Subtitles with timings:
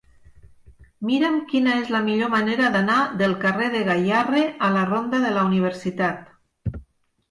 [1.09, 5.39] Mira'm quina és la millor manera d'anar del carrer de Gayarre a la ronda de
[5.41, 6.79] la Universitat.